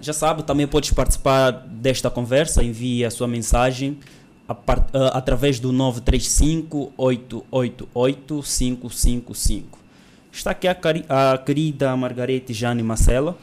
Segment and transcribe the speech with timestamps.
[0.00, 3.98] Já sabe, também podes participar desta conversa, envie a sua mensagem
[4.46, 9.76] a part, uh, através do 935 888 555.
[10.30, 10.76] Está aqui a,
[11.32, 13.36] a querida Margarete Jane Marcela,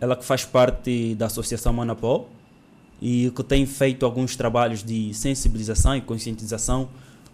[0.00, 2.26] ela que faz parte da Associação Manapó
[3.00, 6.88] e que tem feito alguns trabalhos de sensibilização e conscientização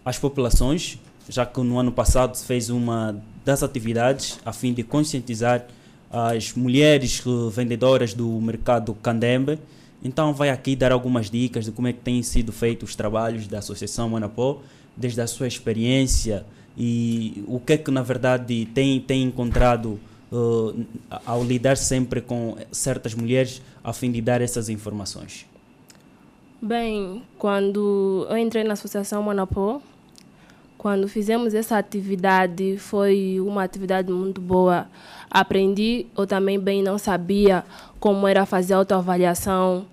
[0.05, 5.65] às populações, já que no ano passado fez uma das atividades a fim de conscientizar
[6.11, 9.57] as mulheres vendedoras do mercado Candembe.
[10.03, 13.47] Então vai aqui dar algumas dicas de como é que têm sido feitos os trabalhos
[13.47, 14.61] da Associação Manapó,
[14.97, 16.45] desde a sua experiência
[16.77, 19.99] e o que é que na verdade tem, tem encontrado
[20.31, 20.85] uh,
[21.25, 25.45] ao lidar sempre com certas mulheres a fim de dar essas informações.
[26.61, 29.81] Bem, quando eu entrei na Associação Manapó,
[30.81, 34.87] quando fizemos essa atividade, foi uma atividade muito boa.
[35.29, 37.63] Aprendi, eu também bem não sabia
[37.99, 39.85] como era fazer autoavaliação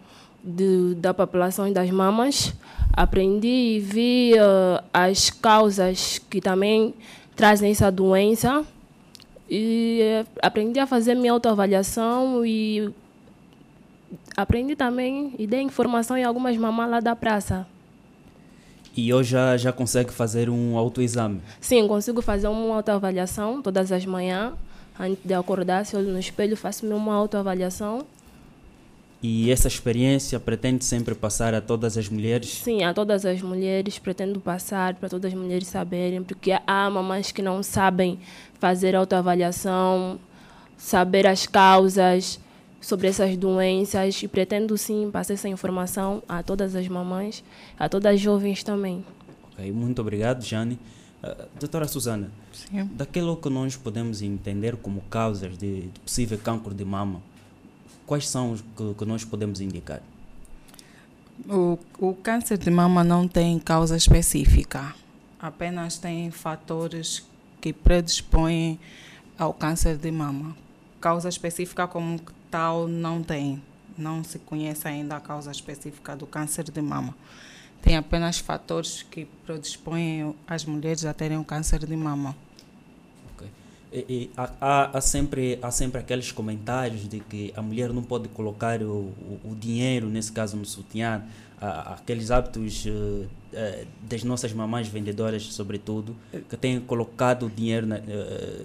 [0.42, 2.54] de, da população das mamas.
[2.90, 6.94] Aprendi e vi uh, as causas que também
[7.36, 8.64] trazem essa doença.
[9.46, 12.88] E uh, aprendi a fazer minha autoavaliação e
[14.34, 17.66] aprendi também e dei informação em algumas mamães lá da praça.
[19.00, 21.40] E hoje já, já consegue fazer um autoexame?
[21.60, 24.54] Sim, consigo fazer uma autoavaliação todas as manhãs.
[24.98, 28.04] Antes de acordar, se olho no espelho, faço uma autoavaliação.
[29.22, 32.48] E essa experiência pretende sempre passar a todas as mulheres?
[32.48, 37.30] Sim, a todas as mulheres, pretendo passar para todas as mulheres saberem, porque há mamães
[37.30, 38.18] que não sabem
[38.58, 40.18] fazer autoavaliação,
[40.76, 42.40] saber as causas
[42.80, 47.42] sobre essas doenças e pretendo sim passar essa informação a todas as mamães,
[47.78, 49.04] a todas as jovens também.
[49.52, 50.78] Ok, muito obrigado, Jane.
[51.22, 52.84] Uh, doutora Susana, sim.
[52.92, 57.20] daquilo que nós podemos entender como causas de, de possível câncer de mama,
[58.06, 60.00] quais são os que, que nós podemos indicar?
[61.48, 64.94] O, o câncer de mama não tem causa específica,
[65.40, 67.26] apenas tem fatores
[67.60, 68.78] que predispõem
[69.36, 70.56] ao câncer de mama.
[71.00, 73.62] Causa específica como tal não tem.
[73.96, 77.14] Não se conhece ainda a causa específica do câncer de mama.
[77.82, 82.36] Tem apenas fatores que predispõem as mulheres a terem o câncer de mama.
[83.92, 88.28] E, e, há, há, sempre, há sempre aqueles comentários de que a mulher não pode
[88.28, 91.22] colocar o, o, o dinheiro, nesse caso no sutiã,
[91.60, 96.14] aqueles hábitos uh, uh, das nossas mamães vendedoras, sobretudo,
[96.48, 98.00] que têm colocado o dinheiro na, uh,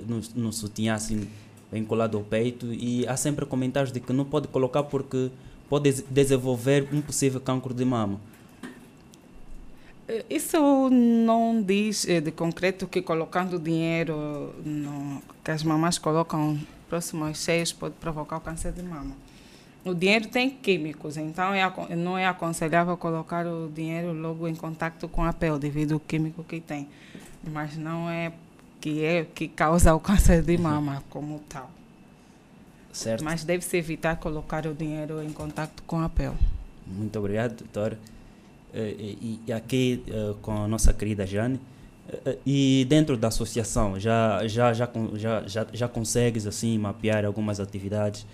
[0.08, 1.28] no, no sutiã assim,
[1.74, 5.32] bem colado ao peito e há sempre comentários de que não pode colocar porque
[5.68, 8.22] pode desenvolver um possível cancro de mama.
[10.08, 16.60] Eh, isso não diz eh, de concreto que colocando dinheiro no, que as mamães colocam
[16.88, 19.16] próximo aos seios pode provocar o câncer de mama.
[19.84, 25.10] O dinheiro tem químicos, então é, não é aconselhável colocar o dinheiro logo em contato
[25.10, 26.88] com a pele, devido ao químico que tem.
[27.52, 28.32] Mas não é
[28.84, 31.72] que é que causa o câncer de mama como tal.
[32.92, 33.24] Certo.
[33.24, 36.36] Mas deve-se evitar colocar o dinheiro em contato com a pele.
[36.86, 37.98] Muito obrigado, doutor.
[38.74, 41.62] Eh, e, e aqui uh, com a nossa querida Jane.
[42.46, 48.28] E dentro da associação, já, já, já, já, já, já consegues assim mapear algumas atividades,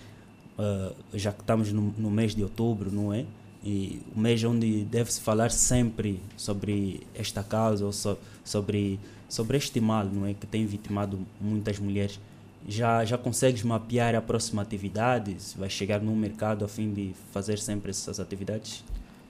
[0.58, 3.24] uh, já que estamos no, no mês de outubro, não é?
[3.62, 8.98] E o mês onde deve-se falar sempre sobre esta causa, ou so, sobre
[9.28, 10.34] sobre este mal não é?
[10.34, 12.18] Que tem vitimado muitas mulheres.
[12.68, 15.36] Já já consegues mapear a próxima atividade?
[15.56, 18.84] Vai chegar no mercado a fim de fazer sempre essas atividades?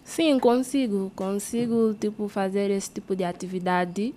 [0.05, 1.11] Sim consigo.
[1.15, 4.15] Consigo tipo fazer esse tipo de atividade.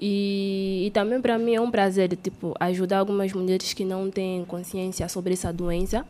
[0.00, 4.44] E, e também para mim é um prazer tipo ajudar algumas mulheres que não têm
[4.44, 6.06] consciência sobre essa doença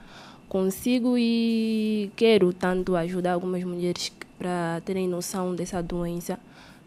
[0.49, 6.39] consigo e quero tanto ajudar algumas mulheres para terem noção dessa doença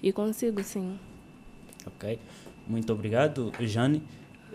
[0.01, 0.97] e consigo sim
[1.85, 2.19] Ok,
[2.67, 4.03] muito obrigado, Jane.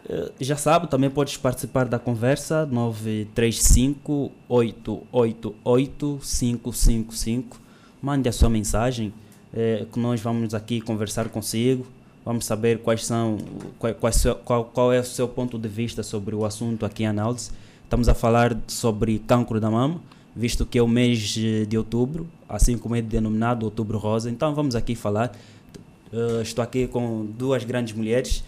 [0.09, 7.61] Uh, já sabe, também podes participar da conversa 935 888 555.
[8.01, 9.13] Mande a sua mensagem
[9.53, 11.87] eh, que nós vamos aqui conversar consigo.
[12.25, 13.39] Vamos saber quais são,
[13.79, 13.95] qual,
[14.45, 17.51] qual, qual é o seu ponto de vista sobre o assunto aqui em análise.
[17.87, 20.01] Estamos a falar sobre cancro da mama,
[20.35, 24.31] visto que é o mês de outubro, assim como é denominado Outubro Rosa.
[24.31, 25.33] Então vamos aqui falar
[26.13, 28.45] Uh, estou aqui com duas grandes mulheres.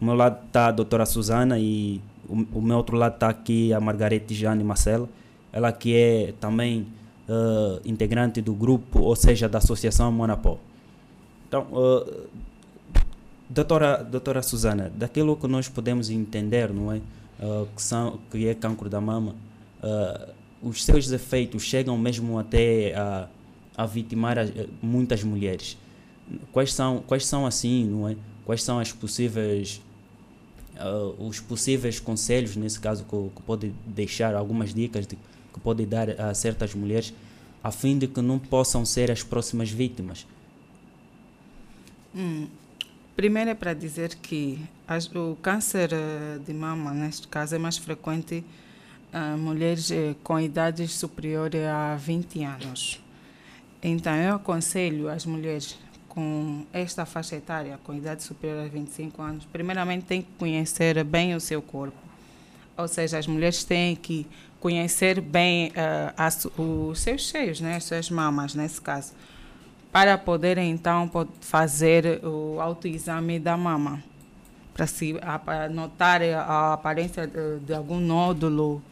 [0.00, 3.72] O meu lado está a doutora Susana e o, o meu outro lado está aqui
[3.72, 5.08] a Margarete Jane Marcela.
[5.52, 6.86] Ela que é também
[7.28, 10.58] uh, integrante do grupo, ou seja, da Associação Monapó.
[11.46, 12.26] Então, uh,
[13.48, 17.00] doutora, doutora Susana, daquilo que nós podemos entender, não é?
[17.42, 19.34] Uh, que, são, que é cancro da mama,
[19.82, 23.28] uh, os seus efeitos chegam mesmo até a,
[23.76, 24.44] a vitimar a,
[24.80, 25.76] muitas mulheres.
[26.52, 28.16] Quais são, quais são assim, não é?
[28.44, 29.82] Quais são as possíveis
[30.76, 35.84] uh, os possíveis conselhos nesse caso que, que pode deixar algumas dicas de, que pode
[35.84, 37.12] dar a certas mulheres
[37.62, 40.26] a fim de que não possam ser as próximas vítimas?
[42.14, 42.46] Hum.
[43.14, 44.58] Primeiro é para dizer que
[45.14, 48.42] o câncer eh, de mama, neste caso, é mais frequente
[49.12, 53.00] em mulheres eh, com idades superiores a 20 anos.
[53.82, 55.78] Então, eu aconselho as mulheres
[56.08, 61.34] com esta faixa etária, com idade superior a 25 anos, primeiramente têm que conhecer bem
[61.34, 61.96] o seu corpo.
[62.76, 64.26] Ou seja, as mulheres têm que
[64.58, 69.12] conhecer bem uh, as, os seus seios, né, as suas mamas, nesse caso
[69.92, 71.08] para poder então
[71.40, 74.02] fazer o autoexame da mama,
[74.72, 75.14] para se
[75.70, 78.82] notar a aparência de, de algum nódulo,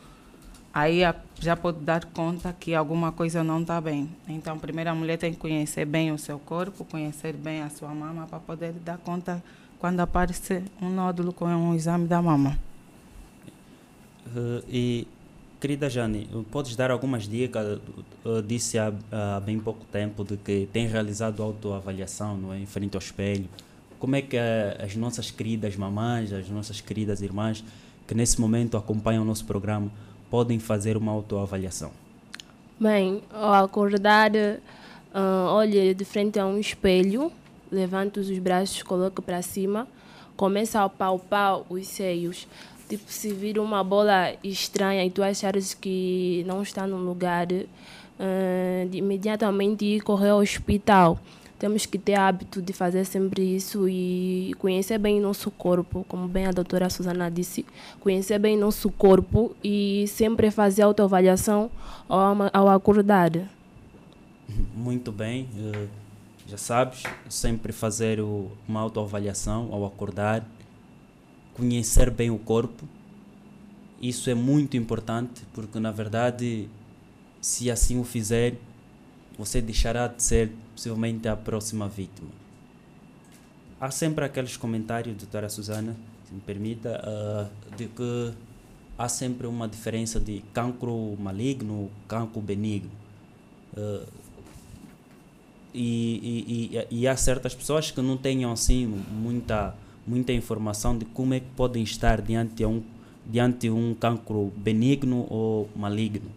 [0.74, 1.00] aí
[1.40, 4.10] já pode dar conta que alguma coisa não está bem.
[4.28, 7.88] Então, primeiro a mulher tem que conhecer bem o seu corpo, conhecer bem a sua
[7.88, 9.42] mama para poder dar conta
[9.78, 12.58] quando aparece um nódulo com um exame da mama.
[14.26, 15.08] Uh, e
[15.60, 17.78] Querida Jane, podes dar algumas dicas?
[18.24, 22.58] Eu disse há, há, bem pouco tempo de que tem realizado autoavaliação não é?
[22.58, 23.46] em frente ao espelho.
[23.98, 27.62] Como é que as nossas queridas mamães, as nossas queridas irmãs
[28.06, 29.92] que nesse momento acompanham o nosso programa
[30.30, 31.92] podem fazer uma autoavaliação?
[32.80, 37.30] Bem, ao acordar, uh, olhe de frente a um espelho,
[37.70, 39.86] levante os braços, coloque para cima,
[40.38, 42.48] começa a palpar os seios
[42.90, 48.88] Tipo, se vir uma bola estranha e tu achares que não está no lugar, uh,
[48.92, 51.16] imediatamente ir correr ao hospital.
[51.56, 56.46] Temos que ter hábito de fazer sempre isso e conhecer bem nosso corpo, como bem
[56.46, 57.64] a doutora Susana disse,
[58.00, 61.70] conhecer bem nosso corpo e sempre fazer autoavaliação
[62.08, 63.30] ao, ao acordar.
[64.74, 65.88] Muito bem, uh,
[66.44, 68.18] já sabes, sempre fazer
[68.66, 70.44] uma autoavaliação ao acordar
[71.54, 72.88] conhecer bem o corpo.
[74.00, 76.68] Isso é muito importante porque, na verdade,
[77.40, 78.56] se assim o fizer,
[79.38, 82.28] você deixará de ser possivelmente a próxima vítima.
[83.80, 85.96] Há sempre aqueles comentários, doutora Susana,
[86.28, 88.32] se me permita, uh, de que
[88.98, 92.90] há sempre uma diferença de cancro maligno, cancro benigno.
[93.74, 94.06] Uh,
[95.72, 99.74] e, e, e, e há certas pessoas que não tenham assim muita
[100.10, 102.82] muita informação de como é que podem estar diante de um,
[103.24, 106.28] diante de um cancro benigno ou maligno.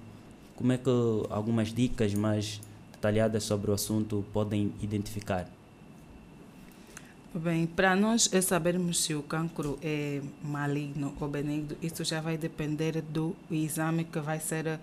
[0.55, 0.91] Como é que
[1.31, 2.61] algumas dicas mais
[2.91, 5.49] detalhadas sobre o assunto podem identificar?
[7.33, 13.01] Bem, para nós sabermos se o cancro é maligno ou benigno, isso já vai depender
[13.01, 14.79] do exame que vai ser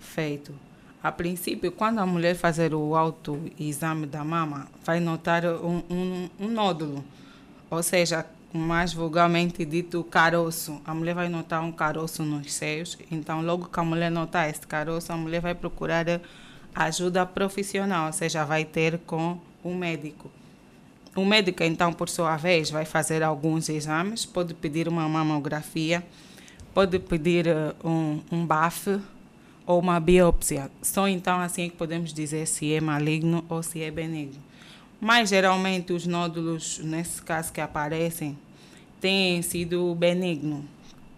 [0.00, 0.52] feito.
[1.00, 6.48] A princípio, quando a mulher fazer o autoexame da mama, vai notar um, um, um
[6.48, 7.04] nódulo
[7.72, 10.78] ou seja, mais vulgarmente dito caroço.
[10.84, 14.66] A mulher vai notar um caroço nos seios, então logo que a mulher notar esse
[14.66, 16.04] caroço, a mulher vai procurar
[16.74, 20.30] ajuda profissional, ou seja, vai ter com o médico.
[21.16, 26.04] O médico, então, por sua vez, vai fazer alguns exames, pode pedir uma mamografia,
[26.74, 29.00] pode pedir uh, um, um BAF
[29.66, 30.70] ou uma biópsia.
[30.82, 34.51] Só então assim que podemos dizer se é maligno ou se é benigno.
[35.04, 38.38] Mas geralmente os nódulos, nesse caso que aparecem,
[39.00, 40.64] têm sido benignos,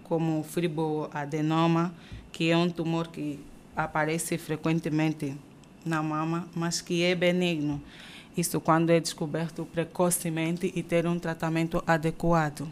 [0.05, 1.95] como o fibroadenoma,
[2.33, 3.38] que é um tumor que
[3.76, 5.37] aparece frequentemente
[5.85, 7.79] na mama, mas que é benigno.
[8.35, 12.67] Isso quando é descoberto precocemente e ter um tratamento adequado.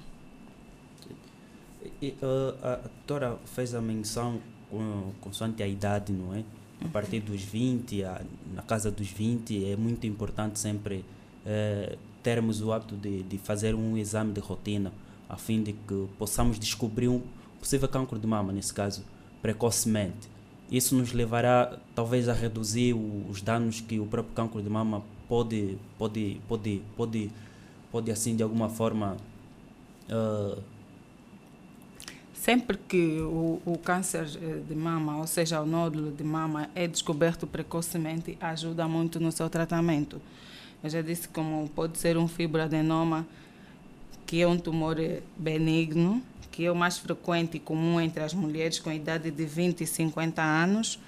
[2.00, 4.40] E, uh, a doutora fez a menção
[4.70, 6.42] com, consoante a idade, não é?
[6.84, 8.20] A partir dos 20, a,
[8.54, 11.04] na casa dos 20, é muito importante sempre
[11.46, 14.92] é, termos o hábito de, de fazer um exame de rotina,
[15.28, 17.20] a fim de que possamos descobrir um
[17.58, 19.04] possível câncer de mama, nesse caso,
[19.40, 20.30] precocemente.
[20.70, 25.02] Isso nos levará, talvez, a reduzir o, os danos que o próprio câncer de mama
[25.28, 27.30] pode, pode, pode, pode,
[27.90, 29.16] pode assim, de alguma forma,
[30.08, 30.62] uh,
[32.42, 36.88] Sempre que o, o câncer eh, de mama, ou seja, o nódulo de mama, é
[36.88, 40.20] descoberto precocemente, ajuda muito no seu tratamento.
[40.82, 43.24] Eu já disse como pode ser um fibroadenoma,
[44.26, 44.96] que é um tumor
[45.36, 46.20] benigno,
[46.50, 49.86] que é o mais frequente e comum entre as mulheres com idade de 20 e
[49.86, 50.98] 50 anos,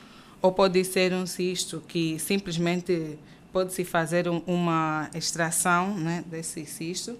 [0.41, 3.19] ou pode ser um cisto que simplesmente
[3.53, 7.19] pode-se fazer uma extração né, desse cisto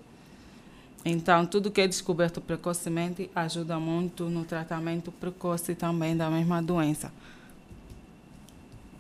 [1.05, 7.13] Então, tudo que é descoberto precocemente ajuda muito no tratamento precoce também da mesma doença.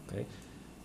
[0.07, 0.27] Okay.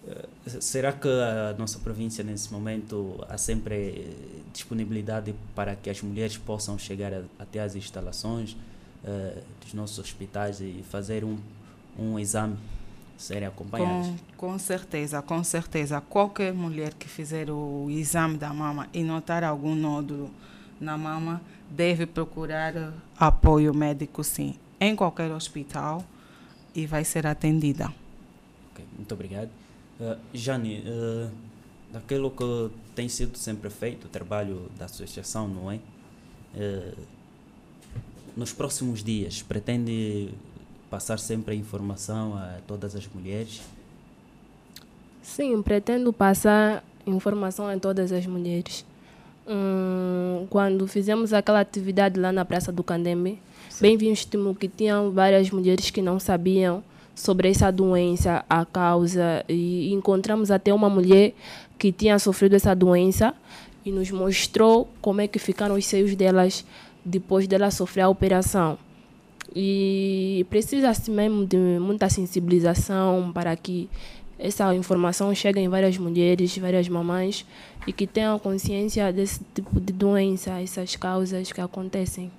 [0.07, 4.15] Uh, será que a nossa província, nesse momento, há sempre
[4.53, 8.53] disponibilidade para que as mulheres possam chegar a, até as instalações
[9.03, 11.37] uh, dos nossos hospitais e fazer um,
[11.97, 12.55] um exame?
[13.17, 14.07] Serem acompanhadas?
[14.37, 15.99] Com, com certeza, com certeza.
[15.99, 20.31] Qualquer mulher que fizer o exame da mama e notar algum nódulo
[20.79, 26.03] na mama deve procurar apoio médico, sim, em qualquer hospital
[26.73, 27.93] e vai ser atendida.
[28.71, 29.49] Okay, muito obrigado.
[29.99, 31.29] Uh, Jane, uh,
[31.91, 35.79] daquilo que tem sido sempre feito, o trabalho da associação, não é?
[36.55, 36.97] Uh,
[38.35, 40.29] nos próximos dias, pretende
[40.89, 43.61] passar sempre a informação a todas as mulheres?
[45.21, 48.85] Sim, pretendo passar informação a todas as mulheres.
[49.51, 53.41] Hum, quando fizemos aquela atividade lá na Praça do Candeme,
[53.81, 56.83] bem visto que tinham várias mulheres que não sabiam
[57.15, 61.33] sobre essa doença, a causa, e encontramos até uma mulher
[61.79, 63.33] que tinha sofrido essa doença
[63.83, 66.63] e nos mostrou como é que ficaram os seios delas
[67.03, 68.77] depois dela sofrer a operação.
[69.55, 73.89] E precisa-se mesmo de muita sensibilização para que
[74.39, 77.45] essa informação chegue em várias mulheres, várias mamães
[77.85, 82.31] e que tenham consciência desse tipo de doença, essas causas que acontecem.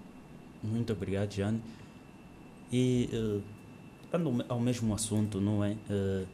[0.62, 1.60] Muito obrigado, Jane.
[2.72, 3.42] E uh,
[4.48, 5.76] ao mesmo assunto, não é?
[5.90, 6.26] Uh,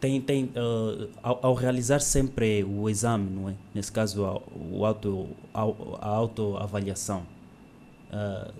[0.00, 3.54] tem, tem, uh, ao, ao, realizar sempre o exame, não é?
[3.74, 4.22] Nesse caso,
[4.70, 7.26] o auto, a autoavaliação,
[8.12, 8.52] uh,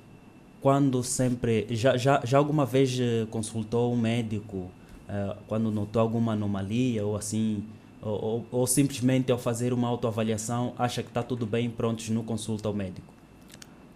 [0.61, 2.99] quando sempre, já, já, já alguma vez
[3.31, 4.71] consultou um médico
[5.15, 7.63] uh, quando notou alguma anomalia ou assim,
[8.03, 12.25] ou, ou, ou, simplesmente ao fazer uma autoavaliação acha que está tudo bem, prontos, não
[12.25, 13.13] consulta o médico.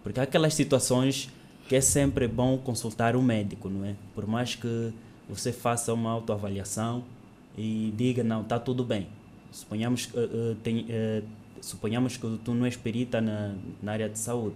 [0.01, 1.29] Porque há aquelas situações
[1.67, 3.95] que é sempre bom consultar o médico, não é?
[4.15, 4.91] Por mais que
[5.27, 7.03] você faça uma autoavaliação
[7.55, 9.07] e diga, não, está tudo bem.
[9.51, 11.23] Suponhamos, uh, uh, tem, uh,
[11.61, 14.55] suponhamos que tu não és perita na, na área de saúde,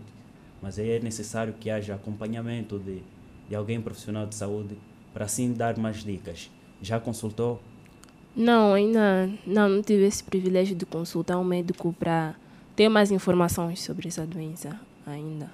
[0.62, 3.04] mas é necessário que haja acompanhamento de,
[3.50, 4.76] de alguém profissional de saúde
[5.14, 6.50] para assim dar mais dicas.
[6.82, 7.62] Já consultou?
[8.36, 12.36] Não, ainda não, não tive esse privilégio de consultar um médico para
[12.76, 15.50] ter mais informações sobre essa doença ainda.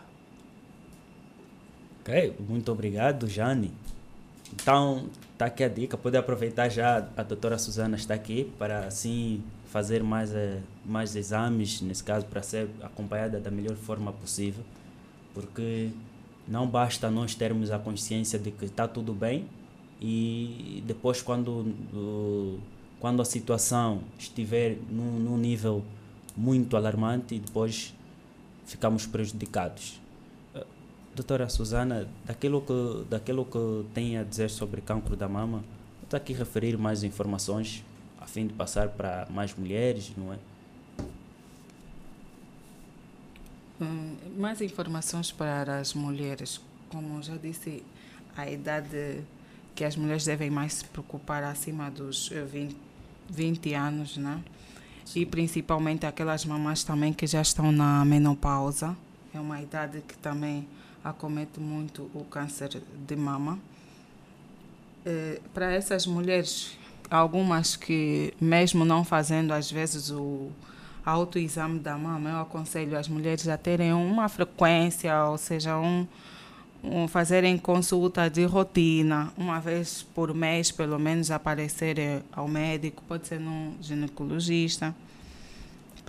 [2.01, 3.71] Ok, muito obrigado, Jane.
[4.53, 5.97] Então, está aqui a dica.
[5.97, 11.81] Pode aproveitar já, a doutora Suzana está aqui para assim fazer mais, eh, mais exames,
[11.81, 14.63] nesse caso, para ser acompanhada da melhor forma possível.
[15.33, 15.91] Porque
[16.49, 19.47] não basta nós termos a consciência de que está tudo bem
[20.01, 21.73] e depois quando,
[22.99, 25.83] quando a situação estiver num, num nível
[26.35, 27.93] muito alarmante, depois
[28.65, 30.01] ficamos prejudicados.
[30.55, 30.65] Eh,
[31.15, 35.63] doutora Susana, daquilo que, daquilo que tem a dizer sobre cancro da mama,
[36.03, 37.83] está aqui referir mais informações
[38.19, 40.37] a fim de passar para mais mulheres, não é?
[40.99, 41.05] Hum,
[44.37, 46.61] mais informações para as mulheres.
[46.89, 47.83] Como já disse,
[48.35, 49.23] a idade
[49.75, 52.75] que as mulheres devem mais se preocupar acima dos 20, eh,
[53.29, 54.43] 20 anos, né?
[55.15, 58.95] E principalmente aquelas mamães também que já estão na menopausa.
[59.33, 60.67] É uma idade que também
[61.03, 63.57] acomete muito o câncer de mama.
[65.05, 66.77] É, para essas mulheres,
[67.09, 70.51] algumas que mesmo não fazendo às vezes o
[71.05, 76.07] autoexame da mama, eu aconselho as mulheres a terem uma frequência, ou seja, um,
[76.83, 83.03] um, fazerem consulta de rotina, uma vez por mês, pelo menos, aparecer eh, ao médico,
[83.07, 84.95] pode ser num ginecologista,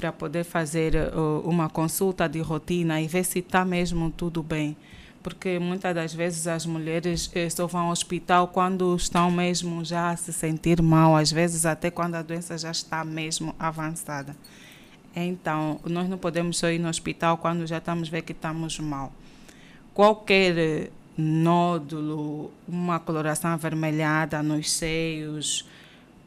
[0.00, 4.74] para poder fazer uh, uma consulta de rotina e ver se está mesmo tudo bem.
[5.22, 10.10] Porque muitas das vezes as mulheres eh, só vão ao hospital quando estão mesmo já
[10.10, 14.34] a se sentir mal, às vezes até quando a doença já está mesmo avançada.
[15.14, 19.12] Então, nós não podemos só ir no hospital quando já estamos vendo que estamos mal.
[19.92, 25.66] Qualquer nódulo, uma coloração avermelhada nos seios,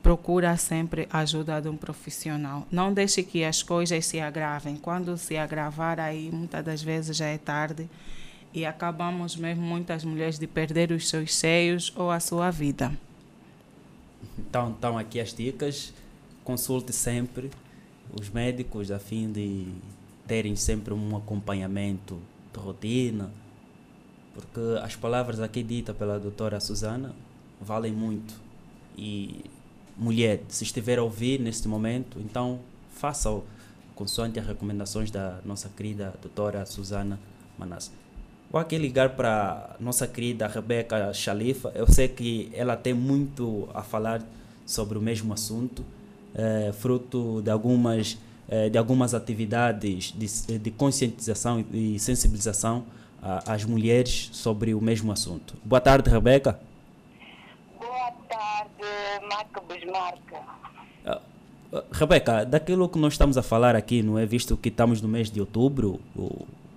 [0.01, 2.67] procura sempre a ajuda de um profissional.
[2.69, 4.75] Não deixe que as coisas se agravem.
[4.75, 7.89] Quando se agravar, aí muitas das vezes já é tarde
[8.53, 12.91] e acabamos mesmo muitas mulheres de perder os seus seios ou a sua vida.
[14.37, 15.93] Então, então aqui as dicas.
[16.43, 17.49] Consulte sempre
[18.11, 19.67] os médicos a fim de
[20.27, 22.19] terem sempre um acompanhamento
[22.53, 23.31] de rotina,
[24.33, 27.13] porque as palavras aqui ditas pela doutora Susana
[27.61, 28.33] valem muito.
[28.97, 29.43] E
[29.97, 32.59] mulher, se estiver a ouvir neste momento, então
[32.91, 33.29] faça
[33.95, 37.19] consoante as recomendações da nossa querida doutora Susana
[37.57, 37.91] Manas.
[38.51, 41.71] Vou aqui ligar para nossa querida Rebeca Chalifa.
[41.73, 44.23] Eu sei que ela tem muito a falar
[44.65, 45.83] sobre o mesmo assunto,
[46.35, 52.85] é, fruto de algumas, é, de algumas atividades de, de conscientização e sensibilização
[53.47, 55.55] às mulheres sobre o mesmo assunto.
[55.63, 56.59] Boa tarde, Rebeca.
[57.79, 60.19] Boa tarde, Marco Bismarck.
[61.05, 65.07] Uh, Rebeca, daquilo que nós estamos a falar aqui, não é visto que estamos no
[65.07, 66.01] mês de outubro,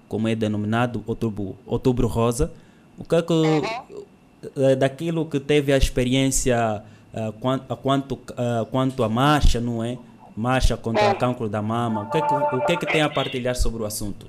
[0.08, 2.52] como é denominado outubro, outubro rosa,
[2.96, 4.78] o que é que, uhum.
[4.78, 6.82] daquilo que teve a experiência
[7.16, 9.98] uh, quanto, quanto, uh, quanto a marcha, não é?
[10.36, 13.00] Marcha contra o cancro da mama, o que, é que, o que é que tem
[13.00, 14.28] a partilhar sobre o assunto?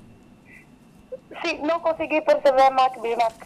[1.45, 3.45] Sim, não consegui perceber, Mark Bismarck.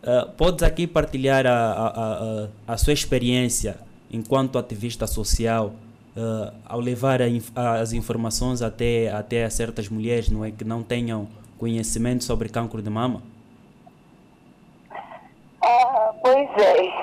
[0.00, 3.76] Uh, podes aqui partilhar a, a, a, a, sua experiência
[4.12, 5.72] enquanto ativista social
[6.16, 11.26] uh, ao levar as informações até, até a certas mulheres não é, que não tenham
[11.58, 13.22] conhecimento sobre câncer de mama?
[15.60, 16.97] Ah, pois é.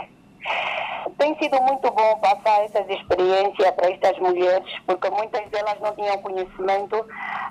[1.25, 6.15] Tem sido muito bom passar essas experiências para estas mulheres, porque muitas delas não tinham
[6.19, 7.03] conhecimento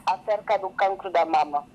[0.06, 1.66] acerca do cancro da mama.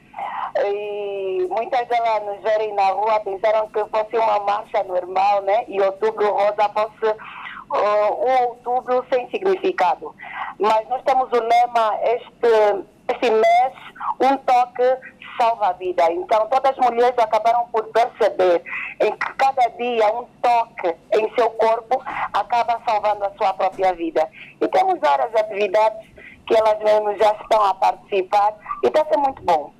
[0.63, 5.65] E muitas delas nos verem na rua pensaram que fosse uma marcha normal, né?
[5.67, 10.15] E outubro rosa fosse uh, um outubro sem significado.
[10.57, 13.73] Mas nós temos o lema este, este mês,
[14.21, 16.11] um toque salva a vida.
[16.11, 18.61] Então, todas as mulheres acabaram por perceber
[18.99, 22.01] em que cada dia um toque em seu corpo
[22.33, 24.27] acaba salvando a sua própria vida.
[24.59, 26.07] E temos várias atividades
[26.45, 29.71] que elas mesmas já estão a participar e está sendo muito bom.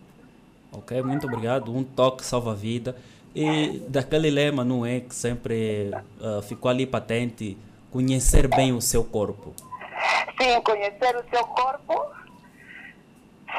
[0.71, 1.75] Ok, muito obrigado.
[1.75, 2.95] Um toque salva a vida.
[3.35, 5.01] E daquele lema, não é?
[5.01, 7.57] Que sempre uh, ficou ali patente:
[7.91, 9.53] conhecer bem o seu corpo.
[10.39, 12.05] Sim, conhecer o seu corpo,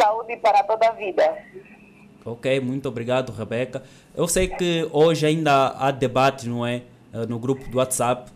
[0.00, 1.36] saúde para toda a vida.
[2.24, 3.82] Ok, muito obrigado, Rebeca.
[4.14, 6.82] Eu sei que hoje ainda há debate, não é?
[7.12, 8.30] Uh, no grupo do WhatsApp.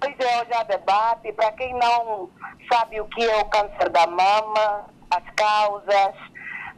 [0.00, 1.32] Pois é, hoje há debate.
[1.32, 2.30] Para quem não
[2.72, 6.14] sabe o que é o câncer da mama, as causas,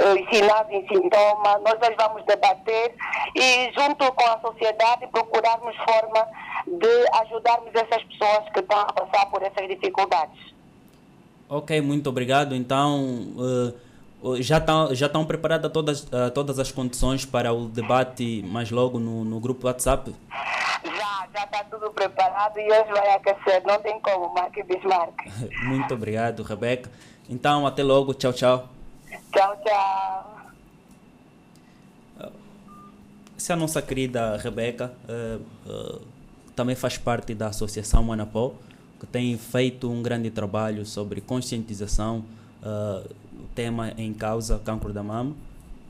[0.00, 2.94] os sinais e sintomas, nós hoje vamos debater
[3.34, 6.26] e, junto com a sociedade, procurarmos forma
[6.66, 10.56] de ajudarmos essas pessoas que estão a passar por essas dificuldades.
[11.48, 12.54] Ok, muito obrigado.
[12.54, 13.04] Então,
[13.36, 13.85] uh,
[14.40, 18.98] já estão já estão preparadas todas, uh, todas as condições para o debate mais logo
[18.98, 20.14] no, no grupo WhatsApp?
[20.84, 25.14] Já, já está tudo preparado e hoje vai aquecer, não tem como, Mark Bismarck.
[25.64, 26.90] muito obrigado, Rebeca.
[27.28, 28.14] Então, até logo.
[28.14, 28.68] Tchau, tchau.
[29.32, 30.36] Tchau, tchau.
[33.36, 36.00] Essa é a nossa querida Rebeca, uh, uh,
[36.54, 38.54] também faz parte da Associação Manapó,
[38.98, 42.24] que tem feito um grande trabalho sobre conscientização,
[42.62, 43.08] uh,
[43.56, 45.34] tema em causa, cancro da mama.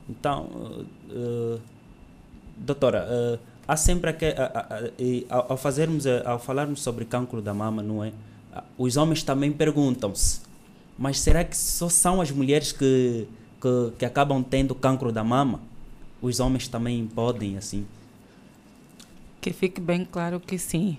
[0.09, 0.49] Então,
[2.57, 4.33] doutora, há sempre que,
[5.29, 8.11] ao, fazermos, ao falarmos sobre cancro da mama, não é?
[8.77, 10.47] Os homens também perguntam-se
[10.97, 13.27] mas será que só são as mulheres que,
[13.61, 15.61] que, que acabam tendo cancro da mama?
[16.21, 17.85] Os homens também podem, assim?
[19.39, 20.97] Que fique bem claro que sim.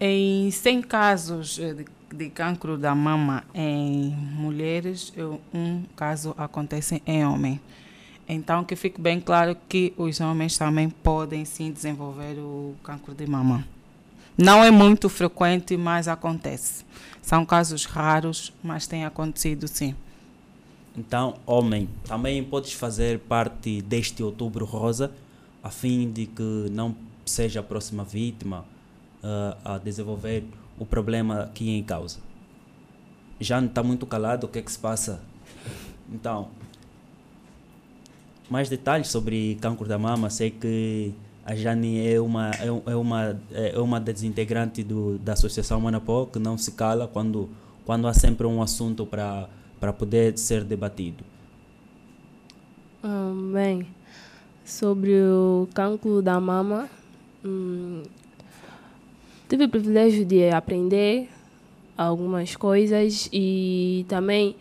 [0.00, 1.84] Em 100 casos de,
[2.14, 5.12] de cancro da mama em mulheres,
[5.54, 7.60] um caso acontece em homem.
[8.28, 13.26] Então, que fique bem claro que os homens também podem sim desenvolver o cancro de
[13.26, 13.66] mama.
[14.38, 16.84] Não é muito frequente, mas acontece.
[17.20, 19.94] São casos raros, mas tem acontecido sim.
[20.96, 25.12] Então, homem, também podes fazer parte deste Outubro Rosa,
[25.62, 26.94] a fim de que não
[27.26, 28.64] seja a próxima vítima
[29.22, 30.44] uh, a desenvolver
[30.80, 32.18] o problema aqui em causa.
[33.38, 35.20] Já não está muito calado, o que é que se passa?
[36.10, 36.48] Então,
[38.48, 41.14] mais detalhes sobre câncer da mama, sei que
[41.44, 46.26] a Jane é uma, é, é uma, é uma das integrantes do, da Associação Manapó
[46.26, 47.48] que não se cala quando,
[47.84, 51.22] quando há sempre um assunto para poder ser debatido.
[53.04, 53.86] Hum, bem,
[54.64, 56.88] sobre o cancro da mama,
[57.44, 58.02] hum,
[59.50, 61.28] tive o privilégio de aprender
[61.98, 64.54] algumas coisas e também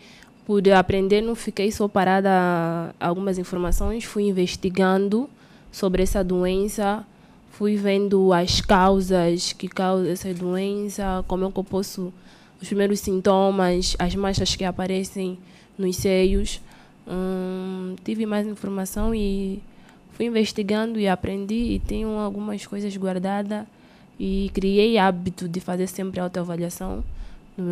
[0.48, 5.30] por aprender não fiquei só parada algumas informações, fui investigando
[5.72, 7.06] sobre essa doença,
[7.52, 12.12] fui vendo as causas que causam essa doença, como é que eu posso,
[12.60, 15.38] os primeiros sintomas, as manchas que aparecem
[15.78, 16.60] nos seios.
[17.08, 19.62] Hum, tive mais informação e
[20.14, 23.68] fui investigando e aprendi e tenho algumas coisas guardadas
[24.20, 27.04] e criei hábito de fazer sempre autoavaliação
[27.58, 27.66] no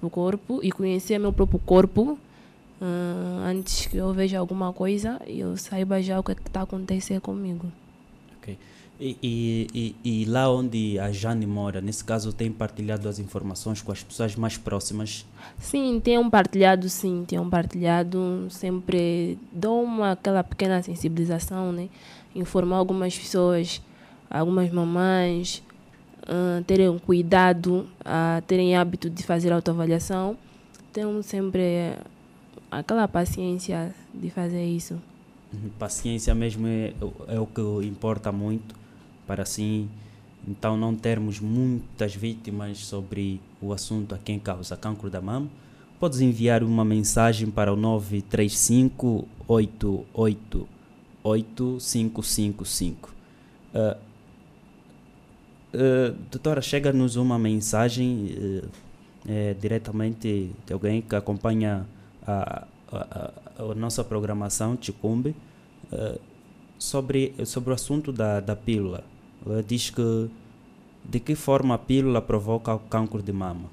[0.00, 2.18] meu corpo e conhecer meu próprio corpo
[2.80, 6.62] uh, antes que eu veja alguma coisa e eu saiba já o que é está
[6.62, 7.70] acontecendo comigo.
[8.38, 8.56] Ok.
[8.98, 13.80] E, e, e, e, lá onde a Jane mora, nesse caso, tem partilhado as informações
[13.80, 15.24] com as pessoas mais próximas?
[15.58, 18.46] Sim, tenho partilhado, sim, tenho partilhado.
[18.50, 21.88] Sempre dou uma, aquela pequena sensibilização, né?
[22.34, 23.80] Informar algumas pessoas,
[24.28, 25.62] algumas mamães,
[26.66, 30.36] terem cuidado, uh, terem hábito de fazer autoavaliação.
[30.92, 31.94] Tenho sempre
[32.70, 34.94] aquela paciência de fazer isso.
[35.52, 36.92] Uhum, paciência mesmo é,
[37.28, 38.74] é o que importa muito
[39.26, 39.88] para assim
[40.46, 45.48] então não termos muitas vítimas sobre o assunto a quem causa cancro da mama.
[45.98, 50.68] Podes enviar uma mensagem para o 935 888
[51.22, 53.14] 8555.
[53.74, 53.96] Uh,
[55.74, 58.68] uh, doutora, chega-nos uma mensagem uh,
[59.28, 61.86] é, diretamente de alguém que acompanha
[62.26, 65.34] a, a, a nossa programação Ticumbe
[65.92, 66.20] uh,
[66.78, 69.04] sobre, sobre o assunto da, da pílula.
[69.66, 70.30] Diz que
[71.02, 73.70] de que forma a pílula provoca o câncer de mama.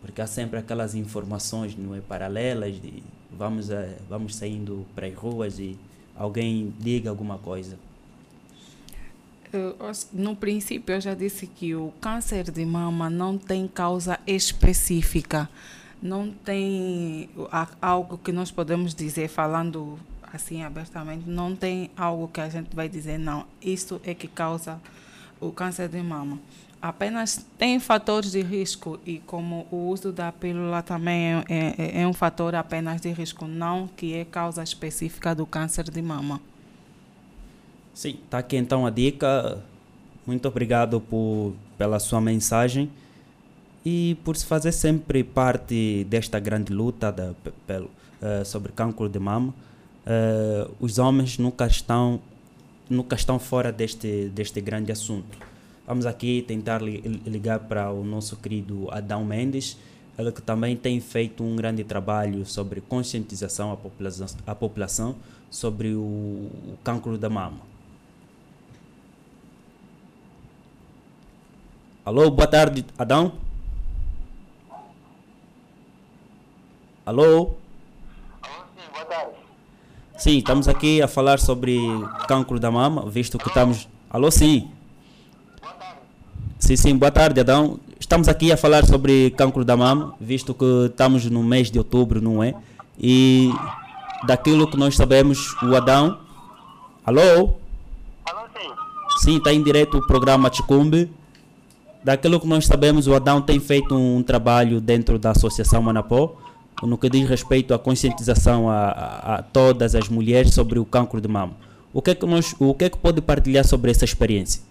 [0.00, 3.02] Porque há sempre aquelas informações não é, paralelas de
[3.36, 3.68] vamos,
[4.08, 5.76] vamos saindo para as ruas e
[6.16, 7.76] alguém diga alguma coisa.
[10.12, 15.48] No princípio, eu já disse que o câncer de mama não tem causa específica
[16.02, 17.28] não tem
[17.82, 19.98] algo que nós podemos dizer falando
[20.32, 24.80] assim abertamente, não tem algo que a gente vai dizer não, isso é que causa
[25.40, 26.38] o câncer de mama.
[26.80, 32.06] Apenas tem fatores de risco e como o uso da pílula também é, é, é
[32.06, 36.40] um fator apenas de risco, não que é causa específica do câncer de mama.
[37.98, 39.60] Sim, está aqui então a dica.
[40.24, 42.88] Muito obrigado por, pela sua mensagem
[43.84, 47.32] e por se fazer sempre parte desta grande luta da,
[47.66, 47.86] pelo,
[48.22, 49.52] uh, sobre câncer de mama,
[50.06, 52.20] uh, os homens nunca estão,
[52.88, 55.36] nunca estão fora deste, deste grande assunto.
[55.84, 59.76] Vamos aqui tentar li, ligar para o nosso querido Adão Mendes,
[60.16, 65.16] ele que também tem feito um grande trabalho sobre conscientização à população, à população
[65.50, 67.67] sobre o, o câncer da mama.
[72.08, 73.32] Alô, boa tarde, Adão.
[77.04, 77.22] Alô?
[77.22, 79.32] Alô, sim, boa tarde.
[80.16, 81.78] Sim, estamos aqui a falar sobre
[82.26, 83.86] câncer da mama, visto que estamos.
[84.08, 84.70] Alô, sim.
[85.60, 85.98] Boa tarde.
[86.58, 87.78] Sim, sim, boa tarde, Adão.
[88.00, 92.22] Estamos aqui a falar sobre câncer da mama, visto que estamos no mês de outubro,
[92.22, 92.54] não é?
[92.98, 93.52] E
[94.24, 96.20] daquilo que nós sabemos, o Adão.
[97.04, 97.52] Alô?
[98.24, 98.70] Alô, sim.
[99.18, 101.17] Sim, está em direto o programa Ticumbe.
[102.02, 106.36] Daquilo que nós sabemos, o Adão tem feito um trabalho dentro da Associação Manapó
[106.82, 111.20] no que diz respeito à conscientização a, a, a, todas as mulheres sobre o cancro
[111.20, 111.56] de mama.
[111.92, 114.62] O que é que, nós, o que, é que pode partilhar sobre essa experiência?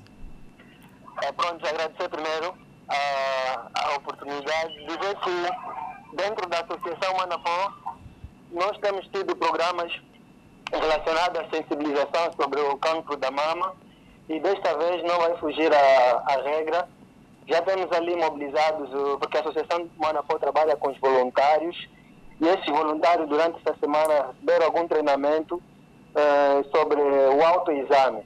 [1.21, 2.53] É, pronto, agradecer primeiro
[2.87, 7.73] a, a oportunidade de ver que dentro da Associação Manapó
[8.51, 9.91] nós temos tido programas
[10.71, 13.73] relacionados à sensibilização sobre o cancro da mama
[14.29, 16.87] e desta vez não vai fugir a regra.
[17.47, 21.87] Já temos ali mobilizados, porque a Associação Manapó trabalha com os voluntários
[22.39, 25.61] e esses voluntários, durante essa semana, receberam algum treinamento
[26.13, 28.23] eh, sobre o autoexame.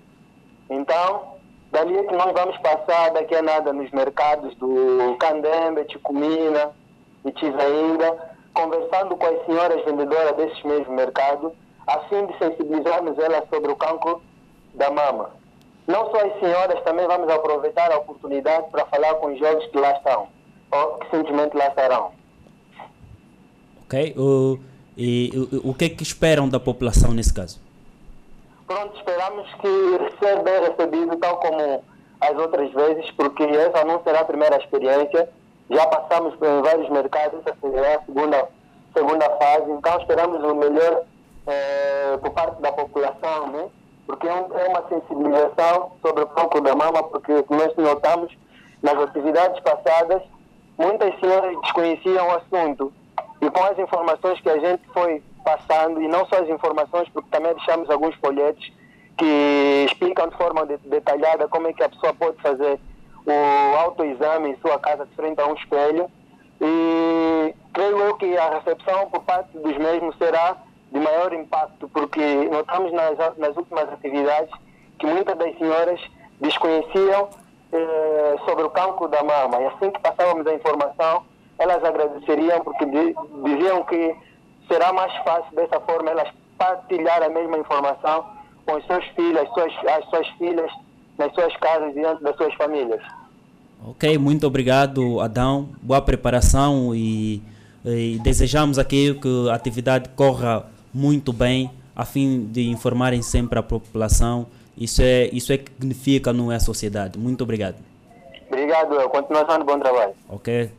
[0.69, 1.35] Então,
[1.71, 6.71] dali é que nós vamos passar daqui a nada nos mercados do Candembe, Ticumina
[7.23, 11.53] e Tizainga, conversando com as senhoras vendedoras desses mesmos mercados,
[11.87, 14.21] a fim de sensibilizarmos elas sobre o cancro
[14.73, 15.40] da mama.
[15.91, 19.77] Não só as senhoras, também vamos aproveitar a oportunidade para falar com os jovens que
[19.77, 20.29] lá estão,
[20.71, 22.11] ou que simplesmente lá estarão.
[23.83, 24.15] Ok?
[24.17, 24.57] O,
[24.97, 27.59] e o, o que é que esperam da população nesse caso?
[28.65, 31.83] Pronto, esperamos que seja bem recebido, tal como
[32.21, 35.27] as outras vezes, porque essa não será a primeira experiência.
[35.69, 38.47] Já passamos por vários mercados, essa será a segunda,
[38.95, 41.03] segunda fase, então esperamos o melhor
[41.47, 43.69] eh, por parte da população, né?
[44.05, 48.35] Porque é, é uma sensibilização sobre o foco da mama, porque nós notamos
[48.81, 50.21] nas atividades passadas,
[50.77, 52.93] muitas senhoras desconheciam o assunto
[53.41, 57.29] e com as informações que a gente foi passando, e não só as informações, porque
[57.31, 58.71] também deixamos alguns folhetos
[59.17, 62.79] que explicam de forma de, detalhada como é que a pessoa pode fazer
[63.25, 66.09] o autoexame em sua casa de frente a um espelho.
[66.59, 70.57] E creio eu que a recepção por parte dos mesmos será
[70.91, 74.51] de maior impacto, porque notamos nas, nas últimas atividades
[74.99, 75.99] que muitas das senhoras
[76.39, 77.29] desconheciam
[77.71, 79.61] eh, sobre o cancro da mama.
[79.61, 81.23] E assim que passávamos a informação,
[81.57, 84.15] elas agradeceriam porque diziam que
[84.67, 86.27] será mais fácil dessa forma elas
[86.57, 88.25] partilhar a mesma informação
[88.65, 90.71] com os seus filhos, as suas, as suas filhas,
[91.17, 93.01] nas suas casas, diante das suas famílias.
[93.87, 95.69] Ok, muito obrigado, Adão.
[95.81, 97.41] Boa preparação e,
[97.83, 103.63] e desejamos aqui que a atividade corra muito bem, a fim de informarem sempre a
[103.63, 104.47] população.
[104.77, 107.17] Isso é, isso é que significa, não é a sociedade.
[107.17, 107.75] Muito obrigado.
[108.47, 110.13] Obrigado, continuação de bom trabalho.
[110.27, 110.69] Ok.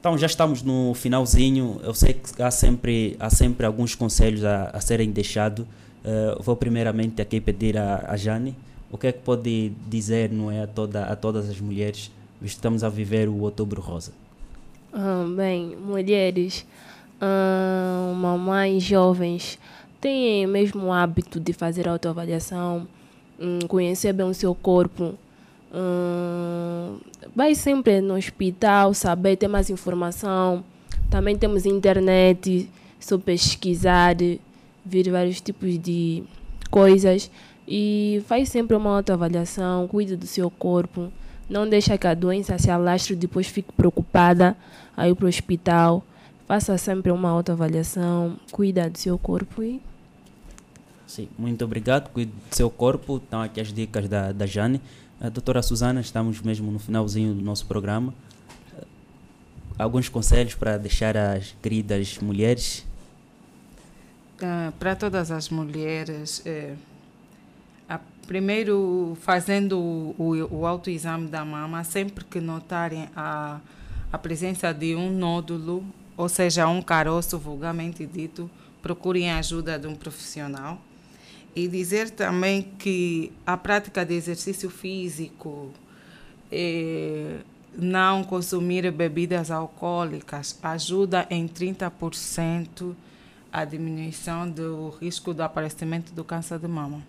[0.00, 1.80] Então já estamos no finalzinho.
[1.82, 5.66] Eu sei que há sempre, há sempre alguns conselhos a, a serem deixados.
[6.04, 8.54] Uh, vou primeiramente aqui pedir a, a Jane
[8.90, 12.10] o que é que pode dizer não é, a, toda, a todas as mulheres,
[12.40, 14.12] visto que estamos a viver o Outubro Rosa.
[14.92, 16.64] Ah, bem, mulheres,
[17.20, 19.58] ah, mamães jovens,
[20.00, 22.86] têm mesmo hábito de fazer autoavaliação,
[23.40, 25.14] hum, conhecer bem o seu corpo,
[25.78, 26.98] Hum,
[27.34, 30.64] vai sempre no hospital saber, ter mais informação.
[31.10, 34.16] Também temos internet, só pesquisar,
[34.84, 36.24] ver vários tipos de
[36.70, 37.30] coisas.
[37.68, 41.12] E faz sempre uma autoavaliação, cuide do seu corpo.
[41.48, 44.56] Não deixa que a doença se alastre e depois fique preocupada
[44.96, 46.02] aí para o hospital.
[46.46, 49.82] Faça sempre uma autoavaliação, cuida do seu corpo e
[51.06, 52.10] Sim, muito obrigado.
[52.10, 53.18] Cuide do seu corpo.
[53.18, 54.80] Estão aqui as dicas da, da Jane.
[55.20, 58.12] A doutora Susana, estamos mesmo no finalzinho do nosso programa.
[59.78, 62.84] Alguns conselhos para deixar as queridas mulheres?
[64.36, 66.74] Uh, para todas as mulheres, eh,
[67.88, 73.60] a, primeiro fazendo o, o, o autoexame da mama, sempre que notarem a,
[74.12, 75.84] a presença de um nódulo,
[76.16, 78.50] ou seja, um caroço vulgarmente dito,
[78.80, 80.80] procurem a ajuda de um profissional.
[81.54, 85.70] E dizer também que a prática de exercício físico,
[86.52, 87.38] eh,
[87.76, 92.94] não consumir bebidas alcoólicas, ajuda em 30%
[93.52, 97.02] a diminuição do risco do aparecimento do câncer de mama.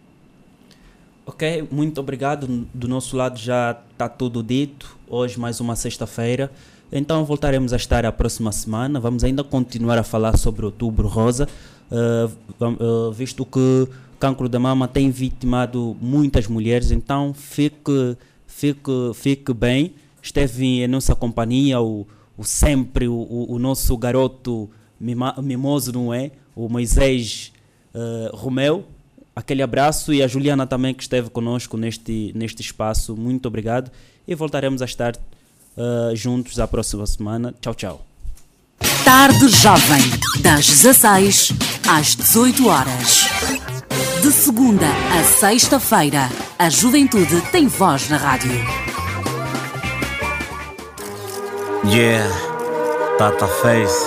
[1.25, 2.47] Ok, muito obrigado.
[2.73, 4.97] Do nosso lado já está tudo dito.
[5.09, 6.49] Hoje mais uma sexta-feira.
[6.91, 8.99] Então voltaremos a estar a próxima semana.
[8.99, 11.47] Vamos ainda continuar a falar sobre Outubro Rosa,
[11.91, 13.87] uh, uh, visto que
[14.19, 19.93] cancro da mama tem vitimado muitas mulheres, então fique, fique, fique bem.
[20.21, 22.05] Esteve em nossa companhia o,
[22.37, 24.69] o sempre o, o, nosso garoto
[24.99, 26.31] mimoso, não é?
[26.55, 27.53] O Moisés
[27.93, 28.85] uh, Romeu.
[29.35, 33.15] Aquele abraço e a Juliana também que esteve conosco neste, neste espaço.
[33.15, 33.91] Muito obrigado
[34.27, 35.13] e voltaremos a estar
[35.77, 37.53] uh, juntos a próxima semana.
[37.61, 38.05] Tchau, tchau.
[39.03, 40.01] Tarde Jovem,
[40.41, 41.53] das 16
[41.87, 43.27] às 18 horas.
[44.21, 48.51] De segunda a sexta-feira, a juventude tem voz na rádio.
[51.85, 52.27] Yeah,
[53.17, 54.05] Tata Face.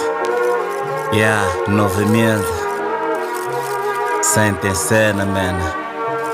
[1.13, 2.47] Yeah, novamente.
[4.23, 5.59] Sente cena, man.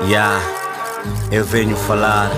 [0.01, 0.41] Yeah,
[1.31, 2.29] eu venho falar